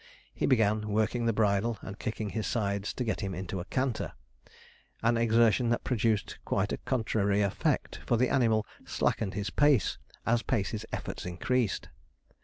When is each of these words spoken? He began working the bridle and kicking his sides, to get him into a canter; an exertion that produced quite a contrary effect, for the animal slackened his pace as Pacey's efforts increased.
He 0.33 0.47
began 0.47 0.87
working 0.89 1.27
the 1.27 1.31
bridle 1.31 1.77
and 1.83 1.99
kicking 1.99 2.31
his 2.31 2.47
sides, 2.47 2.91
to 2.95 3.03
get 3.03 3.21
him 3.21 3.35
into 3.35 3.59
a 3.59 3.65
canter; 3.65 4.13
an 5.03 5.15
exertion 5.15 5.69
that 5.69 5.83
produced 5.83 6.39
quite 6.43 6.73
a 6.73 6.77
contrary 6.77 7.43
effect, 7.43 7.99
for 8.07 8.17
the 8.17 8.29
animal 8.29 8.65
slackened 8.83 9.35
his 9.35 9.51
pace 9.51 9.99
as 10.25 10.41
Pacey's 10.41 10.87
efforts 10.91 11.23
increased. 11.27 11.89